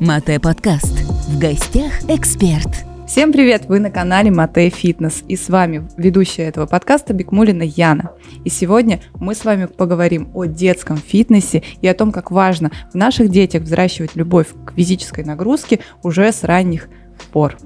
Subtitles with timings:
[0.00, 0.92] Мате подкаст.
[1.28, 2.68] В гостях эксперт.
[3.06, 3.66] Всем привет!
[3.68, 5.22] Вы на канале Мате Фитнес.
[5.28, 8.12] И с вами ведущая этого подкаста Бекмулина Яна.
[8.44, 12.96] И сегодня мы с вами поговорим о детском фитнесе и о том, как важно в
[12.96, 16.88] наших детях взращивать любовь к физической нагрузке уже с ранних
[17.32, 17.56] пор.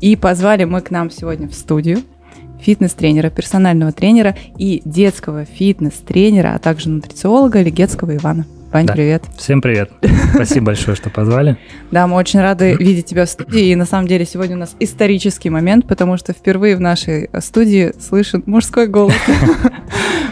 [0.00, 1.98] И позвали мы к нам сегодня в студию
[2.60, 8.46] фитнес-тренера, персонального тренера и детского фитнес-тренера, а также нутрициолога Легецкого Ивана.
[8.72, 8.92] Вань, Да.
[8.92, 9.24] привет.
[9.36, 9.90] Всем привет.
[10.34, 11.56] Спасибо большое, что позвали.
[11.90, 13.68] Да, мы очень рады видеть тебя в студии.
[13.70, 17.92] И на самом деле сегодня у нас исторический момент, потому что впервые в нашей студии
[17.98, 19.14] слышен мужской голос.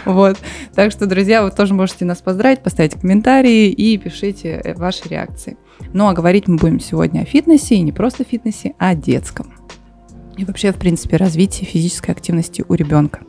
[0.05, 0.37] Вот.
[0.73, 5.57] Так что, друзья, вы тоже можете нас поздравить, поставить комментарии и пишите э, ваши реакции.
[5.91, 9.51] Ну а говорить мы будем сегодня о фитнесе, и не просто фитнесе, а о детском.
[10.37, 13.19] И вообще, в принципе, развитии физической активности у ребенка.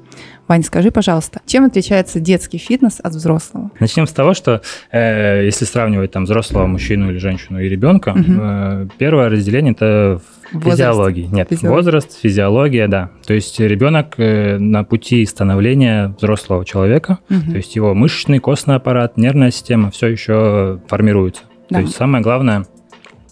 [0.49, 3.71] Вань, скажи, пожалуйста, чем отличается детский фитнес от взрослого?
[3.81, 8.39] Начнем с того, что э, если сравнивать там взрослого мужчину или женщину и ребенка, Мгм.
[8.41, 10.77] э, первое разделение это в Возраст.
[10.79, 11.29] физиологии.
[11.31, 11.69] Нет, Физиология.
[11.77, 13.11] возраст, физиология, да.
[13.27, 17.51] То есть ребенок э, на пути становления взрослого человека, Мгм.
[17.51, 21.43] то есть его мышечный, костный аппарат, нервная система, все еще формируется.
[21.69, 21.77] Да.
[21.81, 22.65] То есть самое главное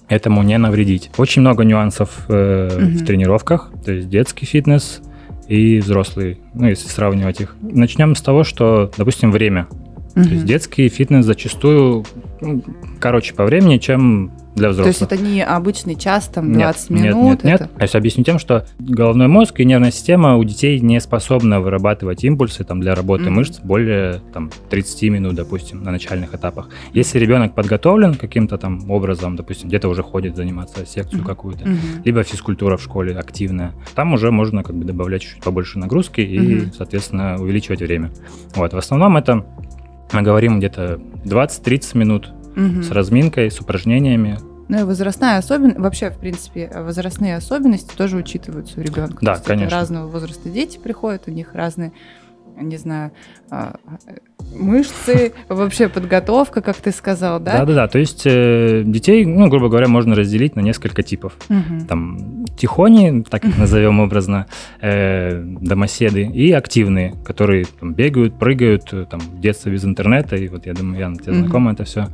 [0.09, 1.11] этому не навредить.
[1.17, 2.97] Очень много нюансов э, Мгм.
[2.99, 5.01] в тренировках, то есть детский фитнес
[5.49, 7.57] и взрослый, ну если сравнивать их.
[7.61, 9.67] Начнем с того, что, допустим, время.
[10.25, 12.05] То есть детский фитнес зачастую
[12.41, 12.63] ну,
[13.01, 14.87] короче по времени, чем для То взрослых.
[15.01, 17.25] есть это не обычный час, там, Нет, 20 нет, минут?
[17.25, 20.81] Нет, нет, это- Я все объясню тем, что головной мозг и нервная система у детей
[20.81, 23.35] не способна вырабатывать импульсы там, для работы Мгм.
[23.35, 26.71] мышц более там, 30 минут, допустим, на начальных этапах.
[26.95, 31.27] Если ребенок подготовлен каким-то там образом, допустим, где-то уже ходит заниматься секцию Мгм.
[31.29, 31.79] какую-то, Мгм.
[32.07, 36.39] либо физкультура в школе активная, там уже можно как бы добавлять чуть побольше нагрузки и,
[36.39, 36.73] Мгм.
[36.73, 38.11] соответственно, увеличивать время.
[38.55, 39.45] Вот, в основном это
[40.13, 42.83] мы говорим где-то 20-30 минут Мгм.
[42.83, 48.81] с разминкой, с упражнениями, Ну и возрастная особенность, вообще, в принципе, возрастные особенности тоже учитываются
[48.81, 49.19] у ребенка.
[49.21, 49.79] Да, конечно.
[49.79, 51.93] разного возраста дети приходят, у них разные,
[52.63, 53.13] не знаю,
[53.51, 53.77] а,
[54.55, 57.59] мышцы, вообще подготовка, как ты сказал, да?
[57.59, 61.37] Да-да-да, то есть э, детей, ну, грубо говоря, можно разделить на несколько типов.
[61.49, 61.87] Мгм.
[61.87, 64.47] Там тихони, так их назовем образно,
[64.81, 70.67] э, домоседы, и активные, которые там, бегают, прыгают, э, там, детство без интернета, и вот
[70.67, 72.09] я думаю, Яна, тебе знакомо это все.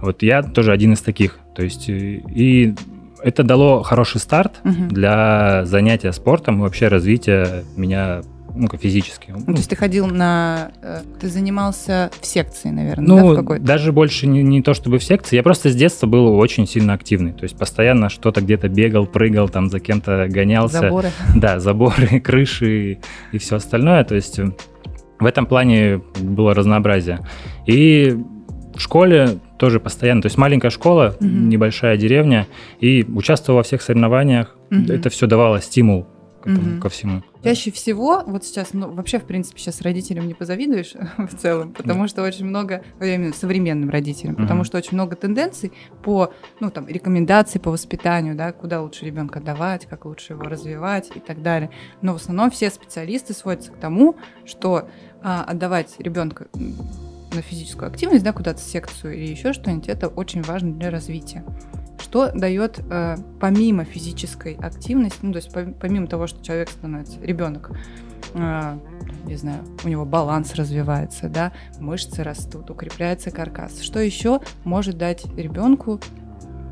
[0.00, 2.74] Вот я тоже один из таких, то есть э, и
[3.22, 4.88] это дало хороший старт Мгм.
[4.88, 8.22] для занятия спортом и вообще развития меня
[8.54, 9.32] ну, как физически.
[9.36, 10.70] Ну, то есть ты ходил на...
[10.82, 13.64] э, Ты занимался в секции, наверное, Ну, да, в какой-то?
[13.64, 16.92] даже больше не, не то чтобы в секции, я просто с детства был очень сильно
[16.94, 17.32] активный.
[17.32, 20.80] То есть постоянно что-то где-то бегал, прыгал, там за кем-то гонялся.
[20.80, 21.10] Заборы.
[21.36, 22.98] Да, заборы, крыши
[23.32, 24.04] и все остальное.
[24.04, 24.50] То есть э,
[25.18, 27.20] в этом плане было разнообразие.
[27.66, 28.16] И
[28.74, 31.48] в школе тоже постоянно, то есть маленькая школа, Мгм.
[31.50, 32.46] небольшая деревня,
[32.80, 34.56] и участвовал во всех соревнованиях.
[34.70, 34.86] Мгм.
[34.90, 36.06] Это все давало стимул
[36.40, 36.80] к этому, Мгм.
[36.80, 37.22] ко всему.
[37.42, 42.06] Чаще всего, вот сейчас, ну, вообще, в принципе, сейчас родителям не позавидуешь в целом, потому
[42.08, 44.64] что очень много, ну, я имею современным родителям, потому Мгм.
[44.64, 49.86] что очень много тенденций по, ну, там, рекомендаций по воспитанию, да, куда лучше ребенка давать,
[49.86, 51.70] как лучше его развивать и так далее.
[52.02, 54.88] Но в основном все специалисты сводятся к тому, что
[55.22, 56.48] а, отдавать ребенка
[57.32, 61.44] на физическую активность, да, куда-то секцию или еще что-нибудь, это очень важно для развития.
[62.10, 67.20] Что дает э, помимо физической активности, ну, то есть пом- помимо того, что человек становится,
[67.22, 67.70] ребенок,
[68.34, 68.78] э,
[69.26, 73.80] не знаю, у него баланс развивается, да, мышцы растут, укрепляется каркас.
[73.80, 76.00] Что еще может дать ребенку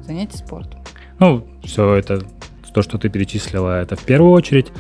[0.02, 0.80] занятие спортом?
[1.20, 2.20] Ну, все это,
[2.74, 4.72] то, что ты перечислила, это в первую очередь.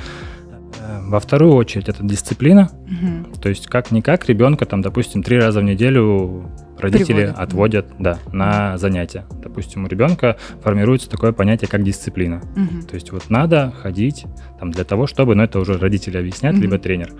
[0.80, 2.68] Э, Во вторую очередь это дисциплина.
[2.88, 3.32] Мгм.
[3.40, 7.38] То есть как-никак ребенка там, допустим, три раза в неделю родители Приводят.
[7.38, 9.24] отводят да, на занятия.
[9.42, 12.40] Допустим, у ребенка формируется такое понятие, как дисциплина.
[12.56, 12.82] Мгм.
[12.82, 14.24] То есть вот надо ходить
[14.60, 16.62] там, для того, чтобы, ну это уже родители объяснят, Мгм.
[16.62, 17.12] либо тренер.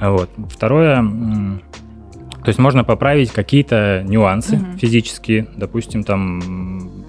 [0.00, 0.30] Вот.
[0.50, 4.78] Второе, то есть можно поправить какие-то нюансы Мгм.
[4.78, 7.04] физические, допустим, там,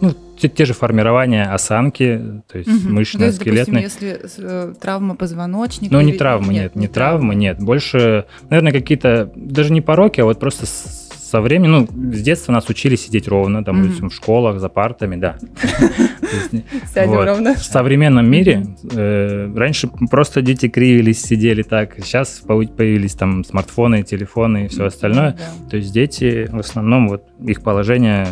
[0.00, 2.94] ну, те, те же формирования осанки, то есть Мгм.
[2.94, 3.82] мышечные, То есть, допустим, скелетные.
[3.84, 5.94] если э, травма позвоночника...
[5.94, 7.58] Ну, не или- травмы, нет, не травмы, нет.
[7.60, 10.66] Больше, наверное, какие-то, даже не пороки, а вот просто
[11.24, 15.16] со временем, ну, с детства нас учили сидеть ровно, там, допустим, в школах, за партами,
[15.16, 15.36] да.
[16.94, 17.54] Сядем ровно.
[17.54, 21.94] В современном мире э, раньше просто дети кривились, сидели так.
[21.98, 25.36] Сейчас появились там смартфоны, телефоны и все остальное.
[25.70, 28.28] То есть дети в основном вот их положение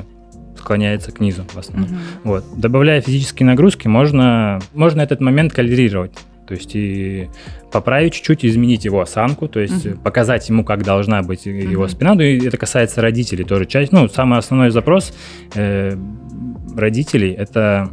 [0.59, 1.89] склоняется к низу в основном.
[2.25, 2.45] Вот.
[2.57, 6.13] Добавляя физические нагрузки, можно, можно этот момент калибрировать.
[6.47, 7.29] То есть и
[7.71, 9.99] поправить чуть-чуть, изменить его осанку, то есть Мгм.
[9.99, 11.89] показать ему, как должна быть его Мгм.
[11.91, 12.15] спина.
[12.15, 13.65] Ну и это касается родителей тоже.
[13.67, 15.15] Часть, ну, самый основной запрос
[15.55, 15.97] э,
[16.77, 17.91] родителей это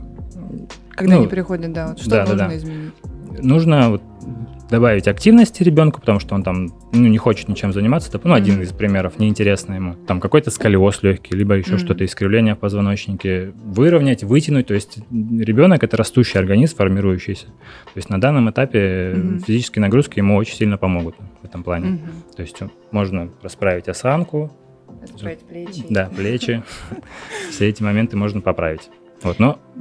[0.90, 2.58] Когда Ну, они приходят, да, вот что да, да, нужно да.
[2.58, 2.94] изменить?
[3.42, 4.02] нужно вот
[4.70, 8.10] добавить активности ребенку, потому что он там ну, не хочет ничем заниматься.
[8.10, 8.64] Это, Ну, один Мгм.
[8.64, 9.96] из примеров, неинтересно ему.
[10.08, 11.80] Там какой-то сколиоз легкий, либо еще Мгм.
[11.80, 13.52] что-то, искривление в позвоночнике.
[13.64, 14.68] Выровнять, вытянуть.
[14.68, 17.46] То есть ребенок– это растущий организм, формирующийся.
[17.48, 19.40] То есть на данном этапе Мгм.
[19.40, 21.86] физические нагрузки ему очень сильно помогут в этом плане.
[21.92, 22.00] Мгм.
[22.36, 22.60] То есть
[22.92, 24.52] можно расправить осанку,
[25.02, 25.84] Расправить плечи.
[25.90, 26.64] да, плечи.
[27.52, 28.90] Все эти моменты можно поправить.
[29.22, 29.80] Вот, но э,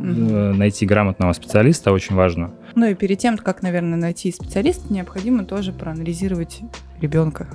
[0.56, 2.50] найти грамотного специалиста очень важно.
[2.78, 6.60] Ну и перед тем, как, наверное, найти специалиста, необходимо тоже проанализировать
[7.00, 7.48] ребенка.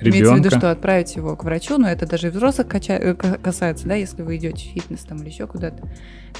[0.00, 0.58] Имеется в виду, Ребенка.
[0.58, 3.94] что отправить его к врачу, но это даже и взрослых кача- э, ка- касается, да,
[3.94, 5.82] если вы идете в фитнес там или еще куда-то,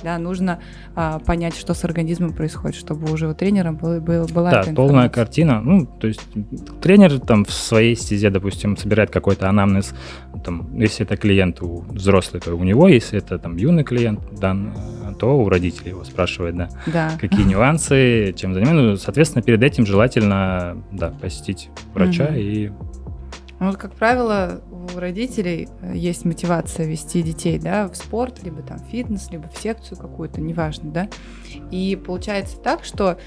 [0.03, 0.61] да, нужно
[0.95, 5.09] а, понять, что с организмом происходит, чтобы уже у тренера был, был- была Да, полная
[5.09, 5.61] картина.
[5.63, 6.21] Ну, то есть
[6.83, 9.95] тренер там в своей стезе, допустим, собирает какой-то анамнез.
[10.45, 14.73] Там, если это клиент у взрослый, то у него, если это там юный клиент, дан,
[15.21, 17.11] то у родителей его спрашивает, да, Да.
[17.21, 18.81] какие нюансы, чем заниматься.
[18.81, 22.35] Ну, соответственно, перед этим желательно, да, посетить врача Мгм.
[22.37, 22.71] и
[23.63, 28.63] Ну, Вот, как правило, у родителей э, есть мотивация вести детей, да, в спорт, либо
[28.63, 31.09] там в фитнес, либо в секцию какую-то, неважно, да.
[31.71, 33.19] И получается так, что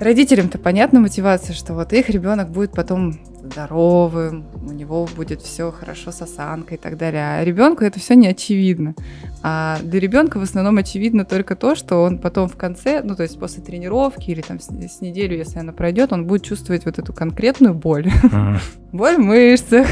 [0.00, 3.18] родителям-то понятна мотивация, что вот их ребенок будет потом
[3.50, 7.22] здоровым, у него будет все хорошо с осанкой и так далее.
[7.22, 8.94] А ребенку это все не очевидно.
[9.42, 13.22] А для ребенка в основном очевидно только то, что он потом в конце, ну то
[13.22, 16.98] есть после тренировки или там с, с неделю, если она пройдет, он будет чувствовать вот
[16.98, 18.10] эту конкретную боль
[18.92, 19.86] боль в мышцах,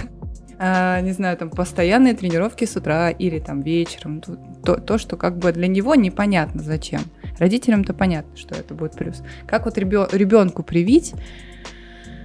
[0.58, 5.16] а, не знаю, там постоянные тренировки с утра или там вечером, то, то, то, что
[5.16, 7.02] как бы для него непонятно зачем.
[7.38, 9.22] Родителям-то понятно, что это будет плюс.
[9.46, 11.14] Как вот ребенку привить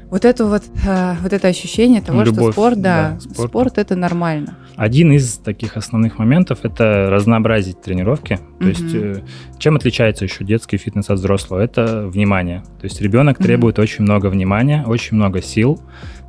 [0.09, 3.49] вот это вот, а, вот это ощущение того, что Любовь, спорт, да, да, спорт.
[3.49, 4.57] спорт это нормально.
[4.75, 8.37] Один из таких основных моментов это разнообразить тренировки.
[8.59, 8.69] То Мгм.
[8.69, 9.23] есть, э,
[9.57, 11.59] чем отличается еще детский фитнес от взрослого?
[11.59, 12.63] Это внимание.
[12.79, 15.79] То есть ребенок требует очень много внимания, очень много сил,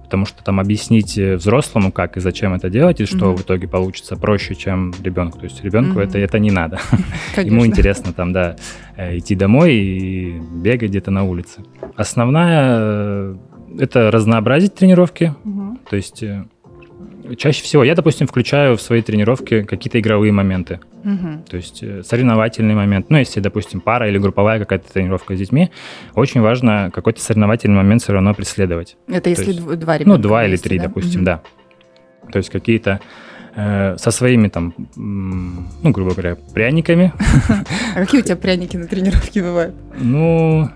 [0.02, 3.36] потому что там объяснить э, взрослому, как и зачем это делать, и что Мгм.
[3.36, 5.38] в итоге получится проще, чем ребенку.
[5.38, 6.00] То есть ребенку Мгм.
[6.00, 6.80] это, это не надо.
[7.36, 7.54] Конечно.
[7.54, 8.56] Ему интересно там, да,
[8.96, 11.62] э, идти домой и бегать где-то на улице.
[11.96, 13.36] Основная э,
[13.78, 15.78] это разнообразить тренировки, Мгм.
[15.88, 16.44] то есть э,
[17.36, 20.80] чаще всего я, допустим, включаю в свои тренировки какие-то игровые моменты.
[21.04, 21.44] Мгм.
[21.48, 23.06] То есть э, соревновательный момент.
[23.08, 25.70] Ну, если, допустим, пара или групповая какая-то тренировка с детьми,
[26.14, 28.96] очень важно какой-то соревновательный момент все равно преследовать.
[29.08, 30.84] Это если есть, дв- два Ну, ребенка два или три, да?
[30.84, 31.24] допустим, Мгм.
[31.24, 31.40] да.
[32.32, 33.00] То есть какие-то
[33.56, 37.12] э, со своими там, ну, грубо говоря, пряниками.
[37.96, 39.74] А какие у тебя пряники на тренировке бывают?
[39.98, 40.68] Ну,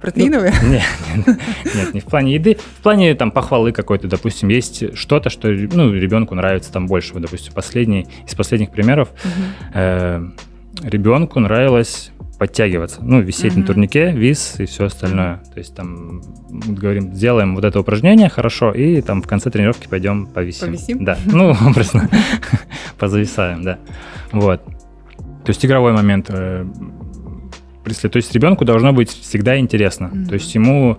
[0.00, 0.52] Протеиновые?
[0.62, 0.82] Нет,
[1.26, 1.38] нет,
[1.74, 2.56] нет, не в плане еды.
[2.78, 7.12] В плане там похвалы какой-то, допустим, есть что-то, что ну, ребенку нравится там больше.
[7.12, 9.44] Вот, допустим, последний, из последних примеров Мгм.
[9.74, 10.30] э,
[10.82, 13.00] ребенку нравилось подтягиваться.
[13.02, 13.60] Ну, висеть Мгм.
[13.60, 15.42] на турнике, вис и все остальное.
[15.52, 20.26] То есть там говорим, сделаем вот это упражнение хорошо, и там в конце тренировки пойдем
[20.26, 20.68] повисим.
[20.68, 21.04] Повисим?
[21.04, 22.08] Да, ну, образно,
[22.98, 23.78] позависаем, да.
[24.32, 24.64] Вот.
[24.64, 26.30] То есть игровой момент.
[27.80, 30.08] Э, преслед- То есть ребенку должно быть всегда интересно.
[30.08, 30.26] Мгм.
[30.26, 30.98] То есть ему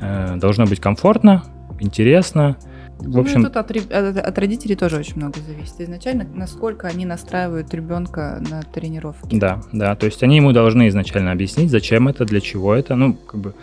[0.00, 1.44] э, должно быть комфортно,
[1.80, 2.56] интересно.
[2.98, 5.80] В Ну, общем, тут от, от- от родителей тоже очень много зависит.
[5.80, 9.36] Изначально, насколько они настраивают ребенка на тренировки.
[9.36, 12.94] Да, да, то есть они ему должны изначально объяснить, зачем это, для чего это.
[12.96, 13.54] Ну, как бы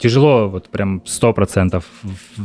[0.00, 1.84] тяжело вот прям сто процентов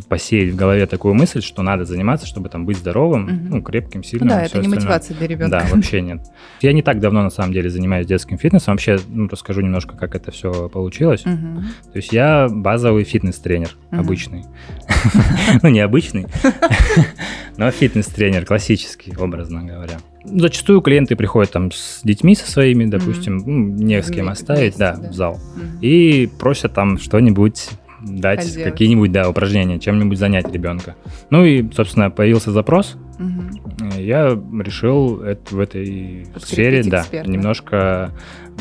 [0.10, 3.50] посеять в голове такую мысль, что надо заниматься, чтобы там быть здоровым, Мгм.
[3.50, 4.28] ну, крепким, Ну сильным.
[4.30, 4.76] да, и это не остальное.
[4.78, 5.52] мотивация для ребенка.
[5.60, 6.22] Да, вообще нет.
[6.62, 8.74] Я не так давно, на самом деле, занимаюсь детским фитнесом.
[8.74, 11.26] Вообще, ну, расскажу немножко, как это все получилось.
[11.26, 11.66] Мгм.
[11.92, 14.00] То есть я базовый фитнес-тренер, Мгм.
[14.02, 14.44] обычный.
[15.64, 16.26] Ну, не обычный,
[17.58, 19.98] но фитнес-тренер, классический, образно говоря.
[20.26, 24.96] Зачастую клиенты приходят там с детьми со своими, допустим, ну, не с кем оставить, да,
[24.96, 25.10] да.
[25.10, 25.40] в зал.
[25.56, 25.80] Мгм.
[25.82, 27.70] И просят там что-нибудь
[28.02, 28.72] дать, Поделать.
[28.72, 30.96] какие-нибудь, да, упражнения, чем-нибудь занять ребенка.
[31.30, 32.98] Ну и, собственно, появился запрос.
[33.18, 38.12] Э, я решил это, в этой Подкрепить сфере, да, немножко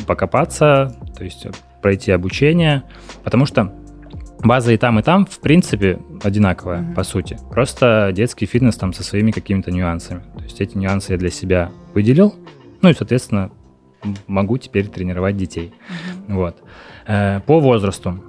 [0.06, 1.47] покопаться, то есть
[1.83, 2.85] пройти обучение,
[3.23, 3.73] потому что
[4.44, 6.94] база и там, и там, в принципе, одинаковая, Мгм.
[6.94, 7.36] по сути.
[7.50, 10.22] Просто детский фитнес там со своими какими-то нюансами.
[10.36, 12.34] То есть эти нюансы я для себя выделил,
[12.82, 13.50] ну и, соответственно,
[14.26, 15.72] могу теперь тренировать детей.
[16.28, 16.36] Мгм.
[16.36, 16.56] Вот.
[17.06, 18.22] Э, По возрасту.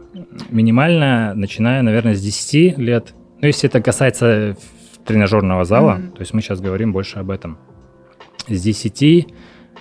[0.50, 3.14] Минимально, начиная, наверное, с 10 лет.
[3.42, 4.56] Ну, если это касается
[5.06, 6.12] тренажерного зала, Мгм.
[6.12, 7.58] то есть мы сейчас говорим больше об этом.
[8.48, 9.28] С 10,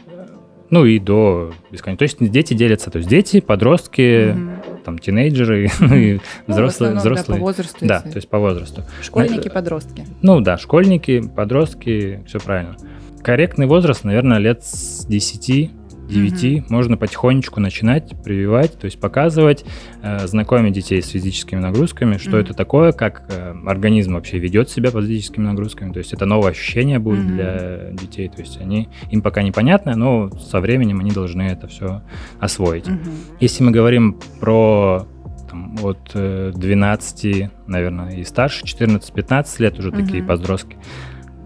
[0.07, 0.26] э,
[0.71, 2.19] ну и до бесконечности.
[2.19, 2.91] То есть дети делятся.
[2.91, 4.50] То есть дети, подростки, Мгм.
[4.85, 7.26] Там тинейджеры, ну и Ну, взрослые, основном, взрослые.
[7.26, 7.87] Да, по возрасту.
[7.87, 8.83] Да, если- то есть по возрасту.
[9.03, 10.07] Школьники, э, подростки.
[10.23, 12.76] Ну да, школьники, подростки, все правильно.
[13.23, 15.71] Корректный возраст, наверное, лет с 10
[16.09, 19.65] 9 можно потихонечку начинать прививать, то есть показывать,
[20.03, 22.39] э, знакомить детей с физическими нагрузками, что Мгм.
[22.41, 25.93] это такое, как э, организм вообще ведет себя под физическими нагрузками.
[25.93, 27.35] То есть это новое ощущение будет Мгм.
[27.35, 28.29] для детей.
[28.29, 32.03] То есть они им пока непонятно, но со временем они должны это все
[32.41, 32.87] освоить.
[32.87, 33.01] Мгм.
[33.41, 35.07] Если мы говорим про
[35.51, 40.27] там, от э, 12, наверное, и старше, 14-15 лет уже такие Мгм.
[40.29, 40.77] подростки,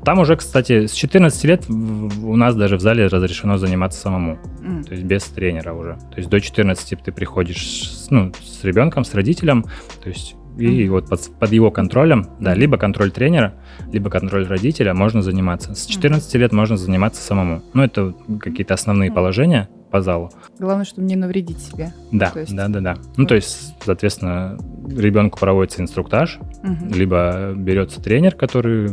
[0.05, 4.85] там уже, кстати, с 14 лет у нас даже в зале разрешено заниматься самому, М.
[4.85, 5.95] то есть без тренера уже.
[6.11, 9.65] То есть до 14 ты приходишь с, ну, с ребенком, с родителем,
[10.03, 10.91] то есть и Мгм.
[10.93, 13.55] вот под, под его контролем, да, либо контроль тренера,
[13.93, 15.75] либо контроль родителя можно заниматься.
[15.77, 17.63] С 14 лет можно заниматься самому.
[17.75, 20.31] Ну, это какие-то основные положения по залу.
[20.59, 21.93] Главное, чтобы не навредить себе.
[22.11, 22.97] Да, То есть- да, да, да.
[23.17, 26.89] Ну, то есть, соответственно, ребенку проводится инструктаж, Мгм.
[26.93, 28.91] либо берется тренер, который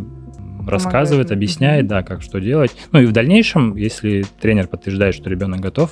[0.67, 1.31] рассказывает, Помогает.
[1.31, 1.89] объясняет, Мгм.
[1.89, 2.75] да, как что делать.
[2.91, 5.91] Ну и в дальнейшем, если тренер подтверждает, что ребенок готов,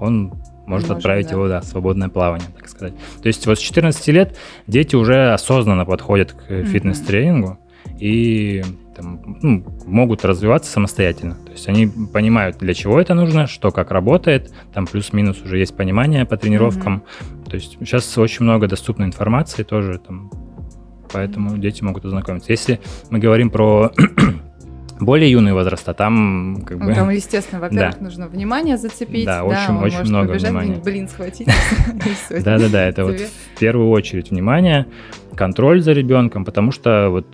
[0.00, 0.32] он
[0.66, 1.32] может Может, отправить да.
[1.32, 2.94] его, да, в свободное плавание, так сказать.
[3.22, 6.66] То есть вот с 14 лет дети уже осознанно подходят к Мгм.
[6.66, 7.58] фитнес-тренингу
[7.98, 8.62] и
[8.96, 11.34] там, ну, могут развиваться самостоятельно.
[11.44, 15.76] То есть они понимают, для чего это нужно, что как работает, там плюс-минус уже есть
[15.76, 17.02] понимание по тренировкам.
[17.48, 20.30] То есть сейчас очень много доступной информации тоже, там,
[21.14, 22.50] поэтому дети могут ознакомиться.
[22.52, 22.80] Если
[23.10, 23.92] мы говорим про
[25.00, 26.94] более юные возраста, там как Ну, бы...
[26.94, 28.04] там, естественно, во-первых, Да.
[28.04, 29.24] нужно внимание зацепить.
[29.24, 30.80] Да, Да, очень- очень много побежать внимания.
[30.84, 31.48] блин, схватить.
[32.30, 34.86] Да-да-да, это вот в первую очередь внимание,
[35.34, 37.26] контроль за ребенком, потому что вот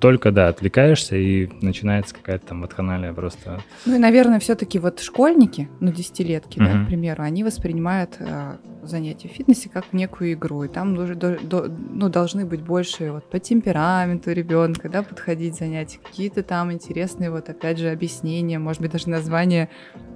[0.00, 3.60] только, да, отвлекаешься и начинается какая-то там вакханалия просто.
[3.86, 6.84] Ну и, наверное, все-таки вот школьники, ну, десятилетки, да, Мгм.
[6.84, 10.64] к примеру, они воспринимают э, занятия в фитнесе как некую игру.
[10.64, 15.56] И там уже до- до- ну, должны быть больше вот по темпераменту ребенка, да, подходить
[15.56, 15.98] занятия.
[16.04, 19.68] Какие-то там интересные, вот опять же, объяснения, может быть, даже название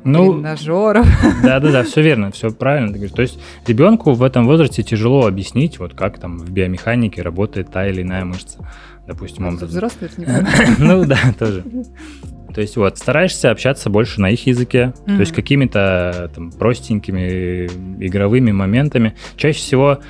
[0.05, 1.07] Ну, тренажеров.
[1.43, 2.89] да-да-да, все верно, все правильно.
[2.89, 3.15] ты говоришь.
[3.15, 7.87] То есть ребенку в этом возрасте тяжело объяснить, вот как там в биомеханике работает та
[7.87, 8.59] или иная мышца,
[9.07, 9.67] допустим, А образно.
[9.67, 10.11] Взрослые.
[10.79, 11.65] Ну да, тоже.
[12.55, 17.67] То есть вот, стараешься общаться больше на их языке, то есть какими-то там простенькими
[18.05, 19.15] игровыми моментами.
[19.37, 20.01] Чаще всего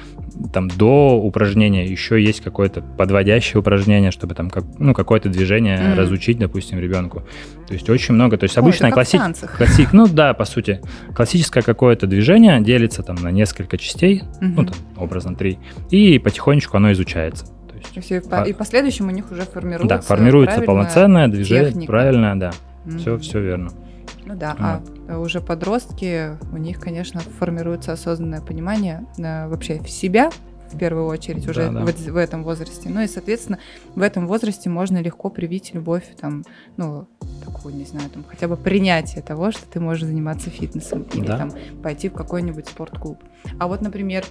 [0.53, 5.95] там до упражнения еще есть какое-то подводящее упражнение, чтобы там как, ну, какое-то движение Мгм.
[5.99, 7.23] разучить, допустим, ребенку.
[7.67, 8.37] То есть очень много.
[8.37, 9.57] То есть Ой, обычно это как в класси- танцах.
[9.57, 10.81] классик, ну да, по сути,
[11.15, 14.67] классическое какое-то движение делится там на несколько частей, ну Мгм.
[14.67, 15.59] там образно три,
[15.91, 17.47] и потихонечку оно изучается.
[17.47, 21.29] То есть И и по- И в последующем у них уже формируется да, формируется полноценное
[21.29, 21.93] движение, техника.
[21.93, 22.53] правильно, да,
[22.85, 22.99] Мгм.
[22.99, 23.71] все, все верно.
[24.29, 30.31] Ну да, а уже подростки, у них, конечно, формируется осознанное понимание э, вообще в себя,
[30.71, 31.85] в первую очередь, уже Да, да.
[31.87, 32.91] вот в этом возрасте.
[32.91, 33.59] Ну и, соответственно,
[33.95, 36.45] в этом возрасте можно легко привить любовь, там,
[36.77, 37.07] ну,
[37.43, 41.39] такую, не знаю, там, хотя бы принятие того, что ты можешь заниматься фитнесом или Да.
[41.39, 43.17] там пойти в какой-нибудь спортклуб.
[43.59, 44.27] А вот, например,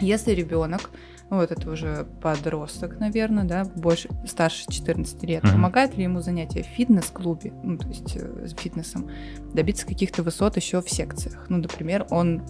[0.00, 0.88] если ребенок,
[1.30, 5.52] ну, вот это уже подросток, наверное, да, больше, старше 14 лет, Мгм.
[5.52, 9.10] помогает ли ему занятие в фитнес-клубе, ну, то есть э, с фитнесом,
[9.52, 11.46] добиться каких-то высот еще в секциях?
[11.48, 12.42] Ну, например, он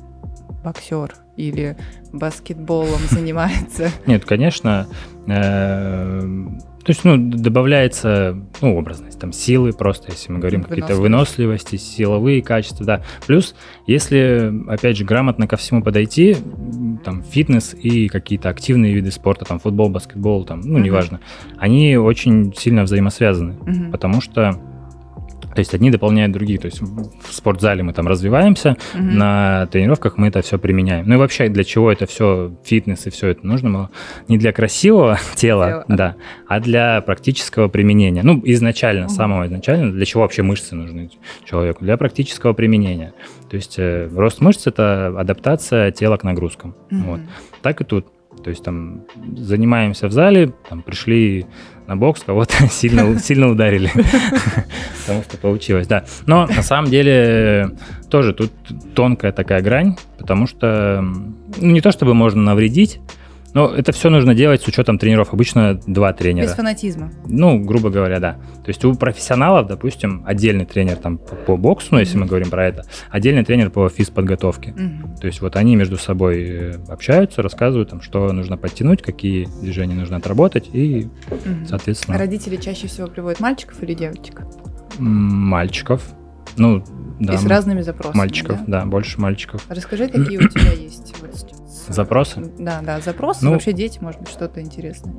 [0.62, 1.76] боксер или
[2.12, 3.90] баскетболом занимается.
[4.06, 4.86] Нет, конечно,
[5.26, 6.20] э,
[6.88, 12.40] то есть, ну, добавляется, ну, образность, там, силы просто, если мы говорим, какие-то выносливости, силовые
[12.40, 13.02] качества, да.
[13.26, 13.54] Плюс,
[13.86, 16.34] если, опять же, грамотно ко всему подойти,
[17.04, 21.20] там, фитнес и какие-то активные виды спорта, там, футбол, баскетбол, там, ну, неважно,
[21.58, 24.58] они очень сильно взаимосвязаны, потому что,
[25.58, 29.18] то есть, одни дополняют другие, то есть, в спортзале мы там развиваемся, Мгм.
[29.18, 31.04] на тренировках мы это все применяем.
[31.08, 33.90] Ну и вообще, для чего это все, фитнес и все это нужно было?
[34.28, 35.84] Не для красивого тела, Тела.
[35.88, 36.14] да,
[36.46, 38.22] а для практического применения.
[38.22, 39.08] Ну, изначально, Мгм.
[39.10, 41.10] самого изначально, для чего вообще мышцы нужны
[41.44, 41.84] человеку?
[41.84, 43.14] Для практического применения.
[43.50, 46.76] То есть э, рост мышц– это адаптация тела к нагрузкам.
[46.90, 47.02] Мгм.
[47.02, 47.20] Вот.
[47.62, 48.06] Так и тут.
[48.44, 49.00] То есть там
[49.36, 51.46] занимаемся в зале, там пришли
[51.88, 53.90] на бокс, кого-то сильно, сильно ударили,
[55.00, 56.04] потому что получилось, да.
[56.26, 57.70] Но на самом деле
[58.10, 58.52] тоже тут
[58.94, 63.00] тонкая такая грань, потому что ну, не то чтобы можно навредить,
[63.54, 65.32] но это все нужно делать с учетом тренеров.
[65.32, 66.44] Обычно два тренера.
[66.46, 67.10] Без фанатизма.
[67.26, 68.32] Ну, грубо говоря, да.
[68.64, 72.22] То есть у профессионалов, допустим, отдельный тренер там по, боксу, ну, если Мгм.
[72.22, 74.72] мы говорим про это, отдельный тренер по физподготовке.
[74.72, 75.16] Мгм.
[75.16, 79.94] То есть вот они между собой э, общаются, рассказывают, там, что нужно подтянуть, какие движения
[79.94, 81.66] нужно отработать, и, Мгм.
[81.66, 84.42] соответственно, Родители чаще всего приводят мальчиков или девочек?
[84.98, 86.02] мальчиков.
[86.56, 86.82] Ну,
[87.20, 88.16] да, И с разными запросами.
[88.18, 88.80] мальчиков, да?
[88.80, 89.64] да, больше мальчиков.
[89.68, 91.54] Расскажи, какие у тебя есть вот
[91.88, 92.40] Запросы?
[92.58, 95.14] Да, да, запросы, Ну- вообще дети, может быть, что-то интересное.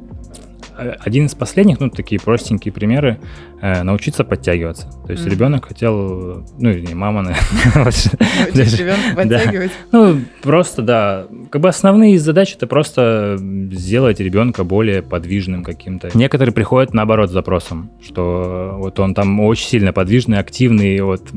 [0.80, 3.20] Один из последних, ну, такие простенькие примеры,
[3.62, 4.88] э, научиться подтягиваться.
[5.06, 5.32] То есть Мгм.
[5.34, 7.92] ребенок хотел, ну, или не мама, наверное,
[8.54, 9.72] ребенка подтягивать.
[9.92, 11.28] Ну, просто, да.
[11.50, 16.10] Как бы основные задачи это просто сделать ребенка более подвижным каким-то.
[16.14, 21.32] Некоторые приходят наоборот с запросом, что вот он там очень сильно подвижный, активный, вот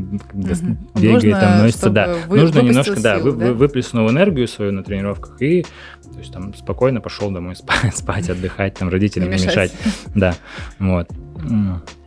[0.95, 2.17] бегает, там носится, да.
[2.29, 5.65] Нужно немножко, да, выплеснул энергию свою на тренировках и
[6.12, 9.73] то есть там спокойно пошел домой спать, спать отдыхать, там родителям Не мешать.
[10.14, 10.35] Да,
[10.78, 11.09] вот.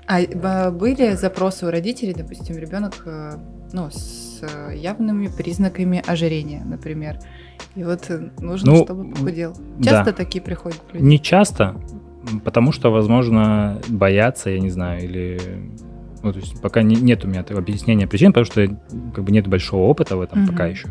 [0.07, 3.37] А б- были запросы у родителей, допустим, ребенок э,
[3.73, 7.17] ну, с э, явными признаками ожирения, например.
[7.75, 9.55] И вот э, нужно, Ну, чтобы похудел.
[9.79, 9.89] да.
[9.89, 11.03] Часто такие приходят люди?
[11.03, 11.75] Не часто,
[12.43, 15.39] потому что, возможно, боятся, я не знаю, или...
[16.21, 18.67] Ну, то есть пока не- нет у меня объяснения причин, потому что
[19.13, 20.51] как бы нет большого опыта в этом Мгм.
[20.51, 20.87] пока еще.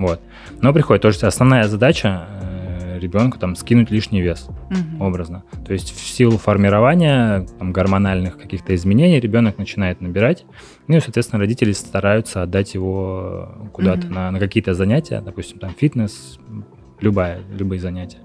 [0.00, 0.20] Вот.
[0.62, 1.02] Но приходит.
[1.02, 5.02] То есть основная задача э, ребенку там скинуть лишний вес Мгм.
[5.02, 5.42] образно.
[5.66, 10.44] То есть в силу формирования там, гормональных каких-то изменений ребенок начинает набирать,
[10.88, 14.14] ну и, соответственно, родители стараются отдать его куда-то Мгм.
[14.14, 16.38] на, на какие-то занятия, допустим, там фитнес,
[17.00, 18.18] любая, любые занятия,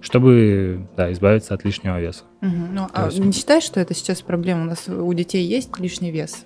[0.00, 2.24] чтобы да, избавиться от лишнего веса.
[2.40, 2.68] Мгм.
[2.74, 4.62] Ну, а есть- не считаешь, что это сейчас проблема?
[4.62, 6.44] У нас у детей есть лишний вес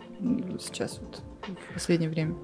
[0.60, 1.22] сейчас вот
[1.70, 2.34] в последнее время?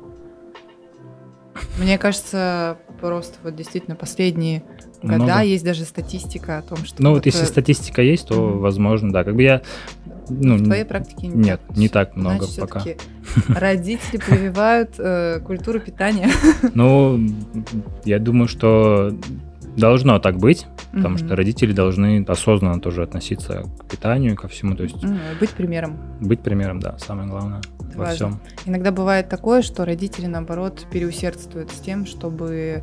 [1.79, 4.63] Мне кажется, просто вот действительно последние
[5.03, 5.41] года Много?
[5.43, 8.59] есть даже статистика о том, что Ну вот если статистика есть, то, Мгм.
[8.61, 9.25] возможно, да.
[9.25, 9.63] Как бы я...
[10.29, 11.77] Ну, в твоей практике не нет, так.
[11.77, 12.85] не так много Значит, пока.
[13.49, 16.31] родители прививают э, культуру питания.
[16.75, 17.19] Ну,
[18.05, 19.13] я думаю, что
[19.77, 21.27] должно так быть, потому Мгм.
[21.27, 24.77] что родители должны осознанно тоже относиться к питанию, ко всему.
[24.77, 25.97] То есть М, Быть примером.
[26.21, 27.61] быть примером, да, самое главное
[28.01, 28.15] важно.
[28.15, 28.41] всем.
[28.67, 32.83] Иногда бывает такое, что родители, наоборот, переусердствуют с тем, чтобы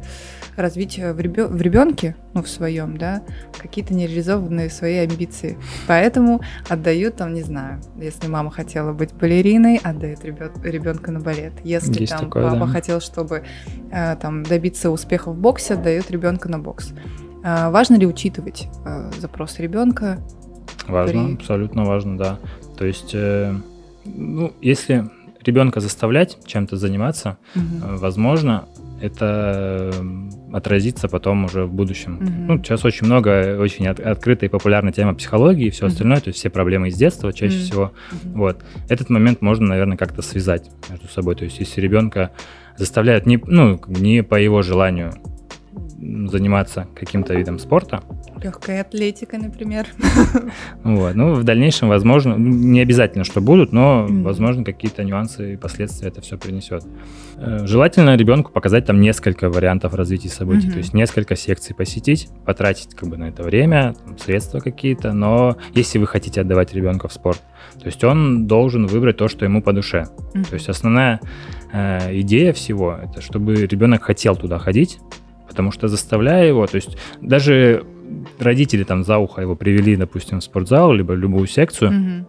[0.56, 3.22] развить э, в, ребё- в ребенке, ну, в своем, да,
[3.58, 5.58] какие-то нереализованные свои амбиции.
[5.88, 11.54] Поэтому отдают, там, не знаю, если мама хотела быть балериной, отдают ребенка на балет.
[11.64, 12.68] Если Есть там такое, папа да.
[12.68, 13.44] хотел, чтобы
[13.92, 16.94] э, там добиться успеха в боксе, отдают ребенка на бокс.
[17.44, 20.20] А, важно ли учитывать э, запрос ребенка?
[20.88, 22.40] Важно, При- абсолютно важно, да.
[22.78, 23.54] То есть, э,
[24.16, 25.10] ну, если
[25.44, 27.60] ребенка заставлять чем-то заниматься, э,
[27.98, 28.66] возможно,
[29.02, 32.14] это э, отразится потом уже в будущем.
[32.20, 32.48] Мгм.
[32.48, 35.92] Ну, сейчас очень много, очень от- открытая и популярная тема психологии и все Мгм.
[35.94, 37.64] остальное, то есть все проблемы из детства чаще Мгм.
[37.64, 37.92] всего.
[38.34, 38.58] Вот.
[38.90, 41.36] Этот момент можно, наверное, как-то связать между собой.
[41.36, 42.32] То есть, если ребенка
[42.78, 45.14] заставляют не, ну, не по его желанию
[45.98, 48.04] заниматься каким-то видом спорта,
[48.44, 49.88] Легкая атлетика, например.
[50.84, 56.10] вот, ну, в дальнейшем, возможно, не обязательно, что будут, но, возможно, какие-то нюансы и последствия
[56.10, 56.84] это все принесет.
[57.38, 62.94] Э, Желательно ребенку показать там несколько вариантов развития событий, то есть несколько секций посетить, потратить
[62.94, 67.14] как бы на это время, там, средства какие-то, но если вы хотите отдавать ребенка в
[67.14, 67.42] спорт,
[67.80, 70.06] то есть он должен выбрать то, что ему по душе.
[70.34, 71.20] То есть основная
[71.74, 75.00] э, идея всего это чтобы ребенок хотел туда ходить,
[75.48, 77.84] потому что заставляя его, то есть даже
[78.40, 82.28] родители там за ухо его привели, допустим, в спортзал, либо в любую секцию, Мгм.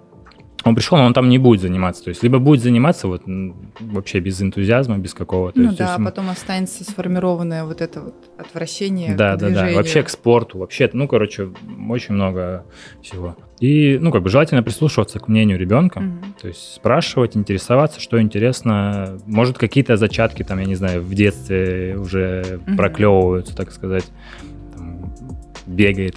[0.64, 3.22] Он пришел, но он там не будет заниматься, то есть либо будет заниматься вот
[3.80, 5.58] вообще без энтузиазма, без какого-то.
[5.58, 10.02] Ну есть, да, ему- потом останется сформированное вот это вот отвращение да, да, да, вообще
[10.02, 11.50] к спорту, вообще, ну, короче,
[11.88, 12.64] очень много
[13.02, 13.36] всего.
[13.60, 16.34] И, ну, как бы желательно прислушиваться к мнению ребенка, Мгм.
[16.40, 19.18] То есть спрашивать, интересоваться, что интересно.
[19.26, 22.76] Может, какие-то зачатки, там, я не знаю, в детстве уже Мгм.
[22.76, 24.04] проклевываются, так сказать.
[25.68, 26.16] Бегает.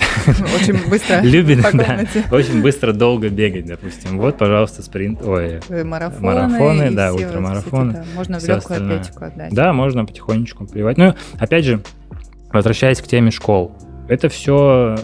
[0.55, 2.05] Очень быстро Любит, да.
[2.31, 4.17] Очень быстро, долго бегать, допустим.
[4.17, 5.21] Вот, пожалуйста, спринт.
[5.25, 8.99] Ой, Э, Марафоны, Марафоны, да, ультрамарафоны, да, Можно в легкую остальное.
[9.01, 9.53] атлетику отдать.
[9.53, 10.97] Да, можно потихонечку прививать.
[10.97, 11.81] Ну, опять же,
[12.51, 13.75] возвращаясь к теме школ,
[14.07, 14.97] это все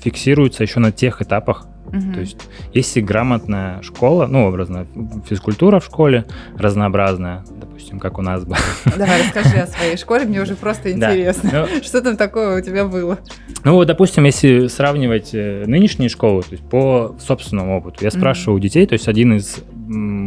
[0.00, 2.14] фиксируется еще на тех этапах, Мгм.
[2.14, 2.36] То есть,
[2.72, 4.86] если грамотная школа, ну, образно,
[5.28, 6.24] физкультура в школе
[6.58, 8.56] разнообразная, допустим, как у нас была.
[8.96, 11.12] Давай, расскажи о своей школе, мне уже просто Да.
[11.14, 11.66] интересно.
[11.70, 13.18] Ну, Что там такое у тебя было?
[13.64, 18.56] Ну, вот, допустим, если сравнивать э, нынешние школы, то есть по собственному опыту, я спрашиваю
[18.56, 19.58] у детей, то есть один из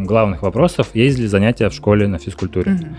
[0.07, 2.71] главных вопросов, есть ли занятия в школе на физкультуре.
[2.73, 2.95] Мгм.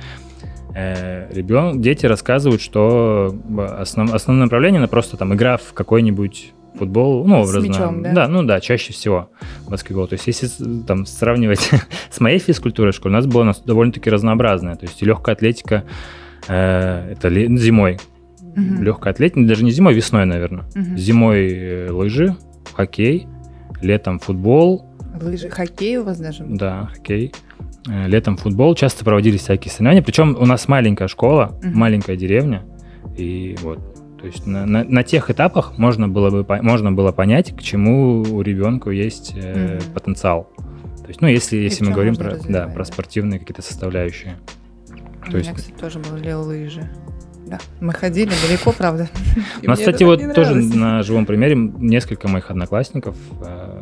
[0.74, 6.52] Э, ребен- дети рассказывают, что э, основ- основное направление это просто там игра в какой-нибудь
[6.78, 7.68] футбол, ну, С образно.
[7.68, 8.28] мячом, да?
[8.28, 9.30] ну да, чаще всего
[9.68, 10.06] баскетбол.
[10.08, 11.70] То есть, если там сравнивать
[12.10, 14.74] с моей физкультурой в школе, у нас было нас довольно-таки разнообразное.
[14.76, 15.84] То есть, и легкая атлетика
[16.48, 17.98] э, это ле- зимой.
[18.54, 18.82] Мгм.
[18.82, 20.64] Легкая атлетика, даже не зимой, весной, наверное.
[20.74, 20.96] Мгм.
[20.96, 22.36] Зимой э, лыжи,
[22.74, 23.26] хоккей,
[23.82, 24.84] летом футбол,
[25.20, 26.44] Лыжи, хоккей у вас даже?
[26.44, 26.56] был?
[26.56, 27.32] да, хоккей.
[27.88, 30.02] Э, Летом футбол, часто проводились всякие соревнования.
[30.02, 31.78] Причем у нас маленькая школа, Мгм.
[31.78, 32.64] маленькая деревня.
[33.16, 33.78] И вот.
[34.20, 38.22] То есть на, на, на тех этапах можно было бы можно было понять, к чему
[38.22, 39.92] у ребенка есть э, Мгм.
[39.92, 40.50] потенциал.
[41.02, 44.36] То есть, ну, если, если мы говорим про, да, про спортивные какие-то составляющие.
[45.26, 46.88] У То есть- меня, кстати, тоже были лыжи.
[47.46, 49.08] Да, мы ходили далеко, правда.
[49.62, 53.80] У нас, кстати, вот тоже на живом примере несколько моих одноклассников э,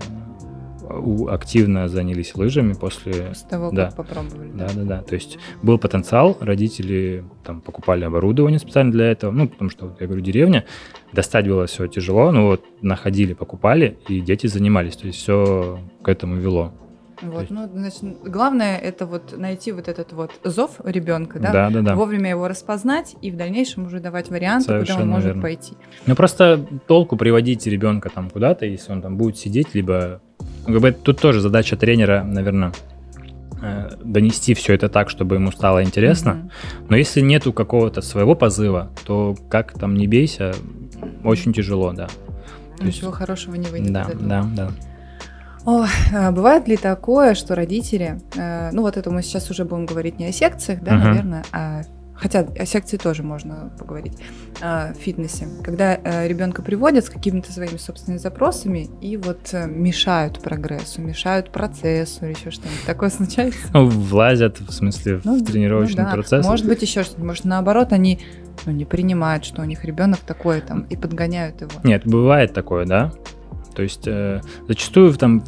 [1.28, 3.12] активно занялись лыжами после...
[3.28, 3.86] После того, да.
[3.86, 4.50] как попробовали.
[4.52, 5.02] Да, да, да.
[5.02, 10.06] То есть был потенциал, родители там покупали оборудование специально для этого, ну, потому что, я
[10.06, 10.64] говорю, деревня,
[11.12, 16.08] достать было все тяжело, ну вот находили, покупали, и дети занимались, то есть все к
[16.08, 16.72] этому вело.
[17.22, 21.80] Вот, ну, значит, главное это вот найти вот этот вот зов ребенка, да, Да, да,
[21.80, 21.94] да.
[21.94, 25.42] вовремя его распознать и в дальнейшем уже давать варианты, куда Совершенно он может верно.
[25.42, 25.74] пойти.
[26.06, 30.20] Ну просто толку приводить ребенка там куда-то, если он там будет сидеть, либо...
[30.66, 32.72] ну, Как бы тут тоже задача тренера, наверное,
[33.62, 36.34] э, донести все это так, чтобы ему стало интересно.
[36.34, 36.50] Мгм.
[36.90, 40.54] Но если нету какого-то своего позыва, то как там не бейся,
[41.22, 42.08] очень тяжело, да.
[42.78, 44.70] То есть- Ничего хорошего не выйдет Да, да, да.
[45.66, 49.86] Ой, а бывает ли такое, что родители, э, ну вот это мы сейчас уже будем
[49.86, 51.04] говорить не о секциях, да, Мгм.
[51.04, 51.82] наверное, а
[52.24, 54.16] хотя о секции тоже можно поговорить,
[54.60, 61.02] в фитнесе, когда ребенка приводят с какими-то своими собственными запросами и вот э, мешают прогрессу,
[61.02, 63.58] мешают процессу или еще что-нибудь такое случается?
[63.74, 66.14] Ну, влазят, в смысле, Ну, в тренировочный ну да.
[66.14, 66.46] процесс.
[66.46, 68.20] Может быть еще что-нибудь, может наоборот они
[68.64, 71.72] ну, не принимают, что у них ребенок такой там и подгоняют его.
[71.82, 73.12] Нет, бывает такое, да.
[73.74, 75.44] То есть э, зачастую там,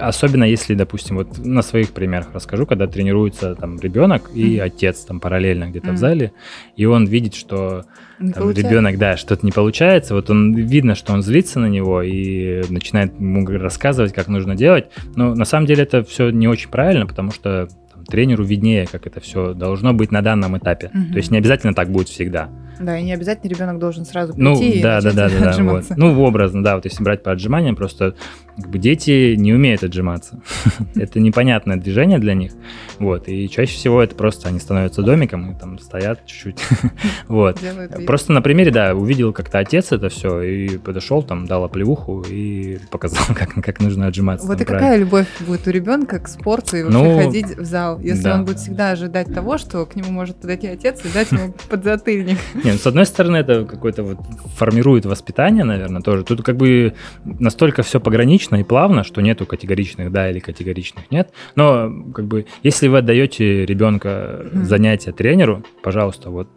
[0.00, 4.64] особенно если, допустим, вот на своих примерах расскажу, когда тренируется там ребенок и Мгм.
[4.66, 5.96] отец там параллельно где-то Мгм.
[5.96, 6.32] в зале,
[6.76, 7.84] и он видит, что
[8.18, 8.68] Не там, получается?
[8.70, 13.14] ребенок, да, что-то не получается, вот он видно, что он злится на него и начинает
[13.18, 14.86] ему рассказывать, как нужно делать.
[15.16, 19.06] Но на самом деле это все не очень правильно, потому что там, тренеру виднее, как
[19.06, 20.90] это все должно быть на данном этапе.
[20.92, 21.12] Мгм.
[21.12, 22.48] То есть не обязательно так будет всегда.
[22.80, 25.62] Да, и не обязательно ребенок должен сразу Ну, прийти и да, да, да, да, да,
[25.62, 25.84] вот.
[25.96, 28.14] Ну, образно, да, вот если брать по отжиманиям, просто
[28.56, 30.40] как бы дети не умеют отжиматься.
[30.94, 32.52] Это непонятное движение для них.
[32.98, 36.64] Вот, и чаще всего это просто они становятся домиком и там стоят чуть-чуть.
[37.28, 37.60] Вот.
[37.60, 38.06] Делают.
[38.06, 42.78] Просто на примере, да, увидел как-то отец это все и подошел, там, дал оплеуху и
[42.90, 44.46] показал, как, как нужно отжиматься.
[44.46, 44.88] Вот и правильно.
[44.88, 48.34] какая любовь будет у ребенка к спорту и вообще Ну, ходить в зал, если да.
[48.34, 52.38] он будет всегда ожидать того, что к нему может подойти отец и дать ему подзатыльник.
[52.64, 54.18] Не, ну, с одной стороны, это какое-то вот
[54.56, 56.24] формирует воспитание, наверное, тоже.
[56.24, 61.30] Тут как бы настолько все погранично и плавно, что нету категоричных да или категоричных нет.
[61.56, 66.48] Но как бы если вы отдаете ребенка занятия тренеру, пожалуйста, вот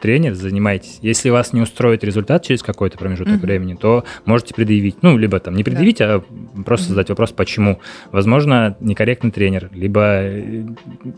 [0.00, 0.98] тренер, занимайтесь.
[1.02, 3.42] Если вас не устроит результат через какой-то промежуток Мгм.
[3.42, 5.02] времени, то можете предъявить.
[5.02, 6.22] Ну, либо там не предъявить, а
[6.64, 6.94] просто Мгм.
[6.94, 7.80] задать вопрос, почему.
[8.10, 10.64] Возможно, некорректный тренер, либо э,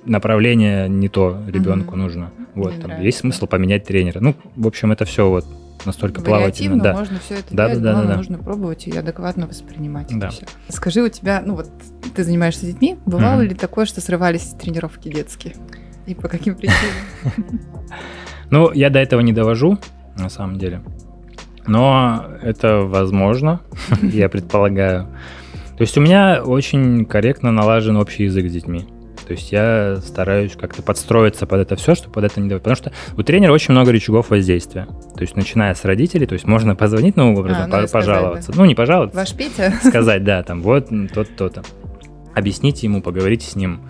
[0.05, 2.01] направление не то ребенку Мгм.
[2.03, 2.33] нужно.
[2.55, 4.21] Вот, там есть смысл поменять тренера.
[4.21, 5.47] Ну, в общем, это все вот
[5.85, 6.83] настолько плавательно.
[6.83, 6.93] Да.
[6.93, 8.17] можно все это Да, делать, да, да, главное, да.
[8.19, 10.29] нужно пробовать и адекватно воспринимать Да.
[10.29, 10.47] это.
[10.69, 11.71] Скажи, у тебя, ну вот
[12.15, 13.49] ты занимаешься детьми, бывало Мгм.
[13.49, 15.55] ли такое, что срывались тренировки детские?
[16.07, 16.81] И по каким причинам?
[18.53, 19.79] Ну, я до этого не довожу,
[20.17, 20.83] на самом деле.
[21.67, 23.61] Но это возможно,
[24.03, 25.07] я предполагаю.
[25.77, 28.85] То есть у меня очень корректно налажен общий язык с детьми.
[29.27, 32.63] То есть я стараюсь как-то подстроиться под это все, чтобы под это не давать.
[32.65, 34.87] Потому что у тренера очень много рычагов воздействия.
[35.15, 37.93] То есть начиная с родителей, то есть можно позвонить, ну, образом, А, ну по- сказать,
[37.93, 38.53] пожаловаться.
[38.55, 39.73] Ну, не пожаловаться, Ваш Петя?
[39.85, 41.63] сказать, да, там, вот м, тот-то, то-то.
[42.35, 43.81] Объясните ему, поговорите с ним.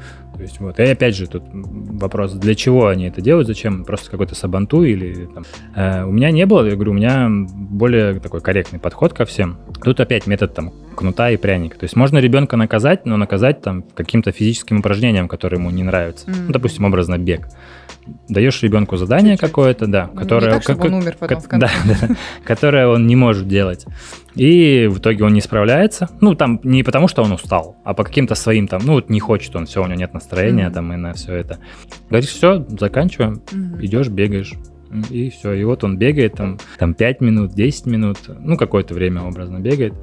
[0.43, 4.11] То есть вот, и опять же тут вопрос, для чего они это делают, зачем, просто
[4.11, 5.45] какой-то сабанту или там.
[5.77, 9.57] Э, у меня не было, я говорю, у меня более такой корректный подход ко всем.
[9.85, 11.79] Тут опять метод там кнута и пряника.
[11.79, 16.29] То есть можно ребенка наказать, но наказать там каким-то физическим упражнением, которое ему не нравится.
[16.29, 16.47] Мгм.
[16.49, 17.47] Ну, допустим, образно бег.
[18.29, 20.47] Даешь ребенку задание какое-то, да, Ну, которое...
[20.47, 21.67] Не так, как- он умер потом Ко- в конце.
[21.87, 23.87] Да, да, которое он не может делать.
[24.35, 26.09] И в итоге он не справляется.
[26.21, 29.21] Ну, там не потому, что он устал, а по каким-то своим там, ну, вот не
[29.21, 30.73] хочет он, все, у него нет настроения Мгм.
[30.75, 31.59] там и на все это.
[32.11, 33.85] Говоришь, все, заканчиваем, Мгм.
[33.85, 34.53] идешь, бегаешь.
[35.11, 35.53] И все.
[35.53, 39.95] И вот он бегает там, там 5 минут, 10 минут, ну, какое-то время образно бегает.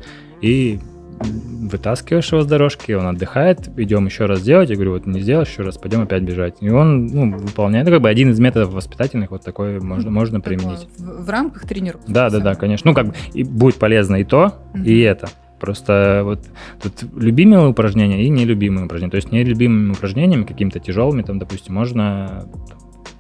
[0.41, 0.79] И
[1.19, 4.69] вытаскиваешь его с дорожки, он отдыхает, идем еще раз делать.
[4.69, 6.55] Я говорю, вот не сделаешь еще раз, пойдем опять бежать.
[6.62, 10.41] И он ну, выполняет, ну, как бы один из методов воспитательных, вот такой можно, можно
[10.41, 10.88] Такое применить.
[10.97, 12.12] В, в рамках тренировки.
[12.12, 12.89] Да, да, да, конечно.
[12.89, 14.84] Ну, как бы и будет полезно и то, Мгм.
[14.84, 15.29] и это.
[15.60, 16.39] Просто вот
[16.82, 19.12] тут любимые упражнения и нелюбимые упражнения.
[19.12, 22.47] То есть нелюбимыми упражнениями, какими-то тяжелыми, там, допустим, можно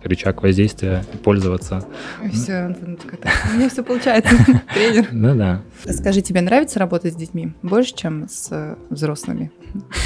[0.03, 1.85] рычаг воздействия пользоваться.
[2.31, 4.35] Все, у меня все получается,
[4.73, 5.07] тренер.
[5.11, 5.61] Ну да.
[5.85, 9.51] Скажи, тебе нравится работать с детьми больше, чем с э, взрослыми?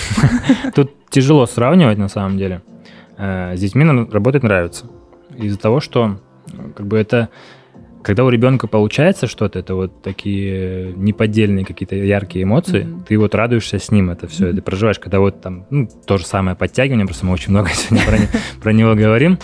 [0.75, 2.61] Тут тяжело сравнивать на самом деле.
[3.17, 4.85] Э, С детьми работать нравится.
[5.35, 6.19] Из-за того, что
[6.75, 7.29] как бы это
[8.03, 13.03] когда у ребенка получается что-то, это вот такие неподдельные какие-то яркие эмоции, mm-hmm.
[13.07, 14.55] ты вот радуешься с ним, это все, mm-hmm.
[14.55, 18.05] ты проживаешь, когда вот там, ну, то же самое подтягивание, просто мы очень много сегодня
[18.05, 18.17] про,
[18.61, 19.39] про него говорим,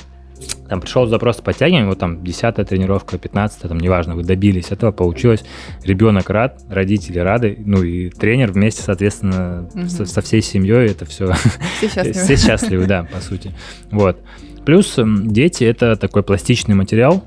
[0.67, 5.43] там пришел запрос подтягивания, вот там 10 тренировка, 15 там неважно, вы добились этого, получилось,
[5.84, 9.88] ребенок рад, родители рады, ну и тренер вместе, соответственно, угу.
[9.88, 11.34] со, со всей семьей это все...
[11.78, 12.13] Все счастливы.
[12.13, 13.52] Все счастливы, да, по сути.
[13.91, 14.19] Вот.
[14.65, 17.23] Плюс дети— это такой пластичный материал,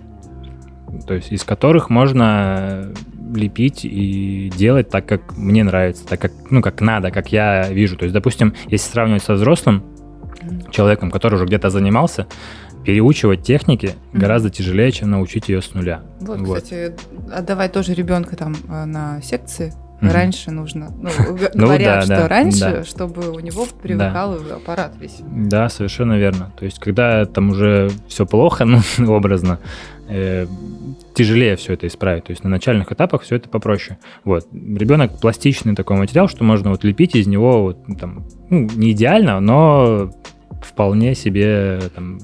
[1.07, 2.93] то есть из которых можно
[3.35, 7.97] лепить и делать так, как мне нравится, так как, ну, как надо, как я вижу.
[7.97, 9.83] То есть, допустим, если сравнивать со взрослым
[10.71, 12.27] человеком, который уже где-то занимался,
[12.85, 14.19] переучивать техники mm-hmm.
[14.19, 16.03] гораздо тяжелее, чем научить ее с нуля.
[16.21, 16.63] Вот, вот.
[16.63, 16.95] кстати,
[17.33, 20.13] отдавать тоже ребенка там э, на секции mm-hmm.
[20.13, 20.93] раньше нужно.
[21.01, 21.11] Ну,
[21.55, 22.85] ну говорят, да, что да, раньше, да.
[22.85, 24.57] чтобы у него привыкал да.
[24.57, 25.19] аппарат весь.
[25.21, 26.53] Да, совершенно верно.
[26.59, 28.65] То есть, когда там уже все плохо,
[28.99, 29.59] ну, образно,
[30.09, 30.47] э,
[31.15, 32.25] тяжелее все это исправить.
[32.25, 33.99] То есть на начальных этапах все это попроще.
[34.25, 34.47] Вот.
[34.53, 39.41] Ребенок пластичный такой материал, что можно вот лепить из него вот, там, ну, не идеально,
[39.41, 40.11] но
[40.63, 42.21] вполне себе там,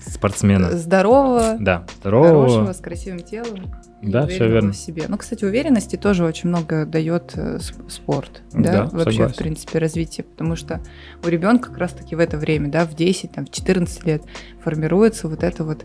[0.00, 0.72] спортсмена.
[0.72, 1.56] Здорового.
[1.58, 2.48] Да, здорового.
[2.48, 3.72] Хорошего, с красивым телом.
[4.00, 4.72] Да, все верно.
[4.72, 5.04] В себе.
[5.08, 7.58] Ну, кстати, уверенности тоже очень много дает э,
[7.88, 9.34] спорт, да, да вообще, согласен.
[9.34, 10.80] в принципе, развитие, потому что
[11.24, 14.22] у ребенка как раз-таки в это время, да, в 10, там, в 14 лет
[14.62, 15.84] формируется вот эта вот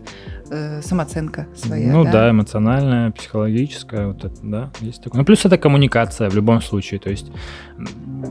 [0.50, 1.92] э, самооценка своя.
[1.92, 2.12] Ну да?
[2.12, 5.18] да, эмоциональная, психологическая, вот это, да, есть такое.
[5.18, 7.32] Ну, плюс это коммуникация в любом случае, то есть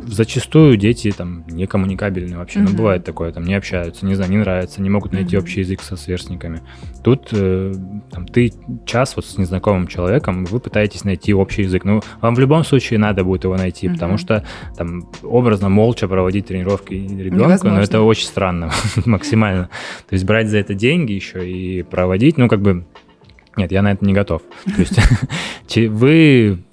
[0.05, 2.69] зачастую дети там не коммуникабельны вообще, угу.
[2.69, 5.43] ну, бывает такое, там, не общаются, не знаю, не нравятся, не могут найти угу.
[5.43, 6.61] общий язык со сверстниками.
[7.03, 7.73] Тут э,
[8.11, 8.51] там, ты
[8.85, 11.83] час вот с незнакомым человеком, вы пытаетесь найти общий язык.
[11.85, 13.95] Ну, вам в любом случае надо будет его найти, угу.
[13.95, 14.43] потому что
[14.77, 18.71] там образно молча проводить тренировки ребенка, ну, это очень странно
[19.05, 19.69] максимально.
[20.09, 22.85] То есть брать за это деньги еще и проводить, ну, как бы,
[23.57, 24.41] нет, я на это не готов.
[24.65, 24.97] То есть
[25.89, 26.63] вы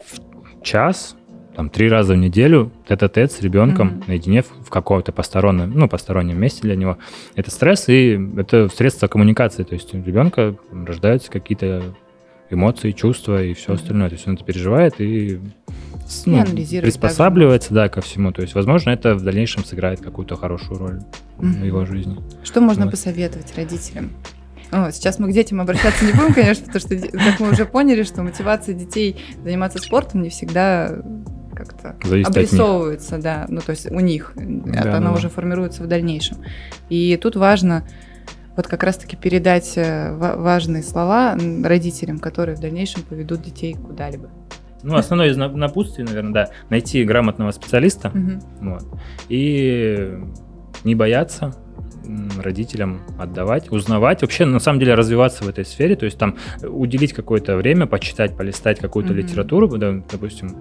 [0.60, 1.16] в час
[1.60, 4.04] там три раза в неделю тет-а-тет с ребенком mm-hmm.
[4.06, 6.96] наедине в, в каком-то постороннем, ну, постороннем месте для него.
[7.34, 9.64] Это стресс и это средство коммуникации.
[9.64, 11.82] То есть у ребенка рождаются какие-то
[12.48, 14.08] эмоции, чувства и все остальное.
[14.08, 15.38] То есть он это переживает и
[16.24, 18.32] ну, приспосабливается, да, ко всему.
[18.32, 21.00] То есть, возможно, это в дальнейшем сыграет какую-то хорошую роль
[21.40, 21.60] mm-hmm.
[21.60, 22.16] в его жизни.
[22.42, 22.92] Что можно вот.
[22.92, 24.12] посоветовать родителям?
[24.72, 28.02] Ну, сейчас мы к детям обращаться не будем, конечно, потому что, как мы уже поняли,
[28.04, 31.02] что мотивация детей заниматься спортом не всегда
[31.64, 35.16] как-то Зависит обрисовывается, да, ну то есть у них, да, она да.
[35.16, 36.38] уже формируется в дальнейшем.
[36.88, 37.84] И тут важно
[38.56, 44.28] вот как раз-таки передать э, важные слова родителям, которые в дальнейшем поведут детей куда-либо.
[44.82, 48.70] Ну, основное из напутствий, наверное, да, найти грамотного специалиста, угу.
[48.70, 48.84] вот,
[49.28, 50.18] и
[50.84, 51.54] не бояться
[52.38, 57.12] родителям отдавать, узнавать, вообще на самом деле развиваться в этой сфере, то есть там уделить
[57.12, 59.16] какое-то время, почитать, полистать какую-то mm-hmm.
[59.16, 60.56] литературу, допустим,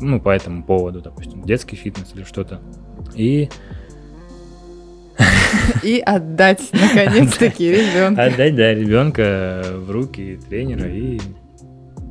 [0.00, 2.60] ну по этому поводу, допустим, детский фитнес или что-то,
[3.14, 3.48] и
[5.82, 8.24] и отдать, наконец-таки, ребенка.
[8.24, 11.20] Отдать, да, ребенка в руки тренера и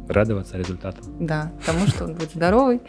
[0.08, 0.98] радоваться результату.
[1.20, 2.82] Да, тому, что он будет здоровый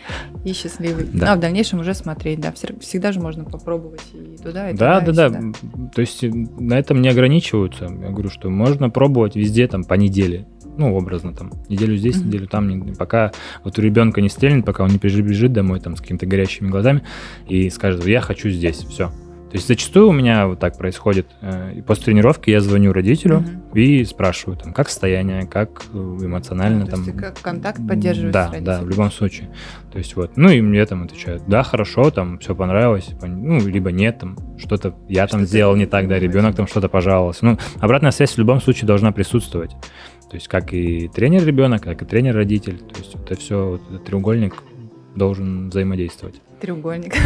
[0.44, 1.06] и счастливый.
[1.12, 1.32] Да.
[1.32, 5.28] А в дальнейшем уже смотреть, да, всегда же можно попробовать и туда, и да, туда.
[5.28, 5.90] Да, да, да.
[5.94, 7.84] То есть на этом не ограничиваются.
[7.84, 10.46] Я говорю, что можно пробовать везде там по неделе.
[10.76, 12.26] Ну, образно там, неделю здесь, mm-hmm.
[12.26, 13.30] неделю там, пока
[13.62, 17.04] вот у ребенка не стрельнет, пока он не прибежит домой там с какими-то горящими глазами
[17.46, 19.12] и скажет, я хочу здесь, все,
[19.54, 21.28] то есть зачастую у меня вот так происходит.
[21.40, 23.78] Э, и после тренировки я звоню родителю угу.
[23.78, 26.86] и спрашиваю, там, как состояние, как э, эмоционально.
[26.86, 29.50] То там, как контакт поддерживаешь Да, да, в любом случае.
[29.92, 33.92] То есть вот, ну и мне там отвечают, да, хорошо, там все понравилось, ну, либо
[33.92, 37.44] нет, там что-то я что там сделал не так, да, ребенок там что-то пожаловался.
[37.44, 39.70] Ну, обратная связь в любом случае должна присутствовать.
[40.30, 42.78] То есть как и тренер ребенок, как и тренер родитель.
[42.78, 44.56] То есть это все, вот треугольник
[45.14, 46.40] должен взаимодействовать.
[46.60, 47.14] Треугольник.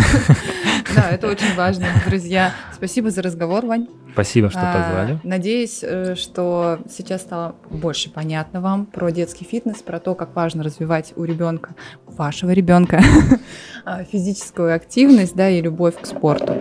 [0.96, 2.52] Да, это очень важно, друзья.
[2.74, 3.86] Спасибо за разговор, Вань.
[4.14, 5.20] Спасибо, что а, позвали.
[5.22, 10.64] Надеюсь, э, что сейчас стало больше понятно вам про детский фитнес, про то, как важно
[10.64, 11.74] развивать у ребенка,
[12.06, 13.00] вашего ребенка,
[13.84, 16.56] а, физическую активность, да, и любовь к спорту.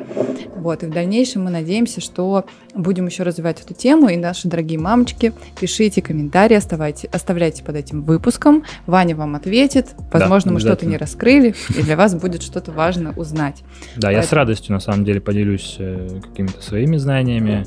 [0.67, 2.43] Вот, и в дальнейшем мы надеемся, что
[2.75, 4.09] будем еще развивать эту тему.
[4.09, 8.65] И наши дорогие мамочки, пишите комментарии, оставайте, оставляйте под этим выпуском.
[8.85, 9.95] Ваня вам ответит.
[10.11, 13.63] Возможно, да, мы что-то не раскрыли, и для вас будет что-то важно узнать.
[13.95, 17.65] Да, я с радостью на самом деле поделюсь э, какими-то своими знаниями.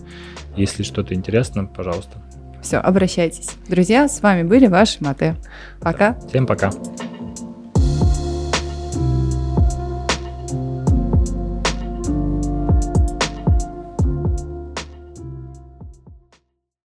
[0.55, 2.19] Если что-то интересно, пожалуйста.
[2.61, 3.49] Все, обращайтесь.
[3.67, 5.37] Друзья, с вами были ваши Мате.
[5.81, 6.19] Пока.
[6.29, 6.71] Всем пока.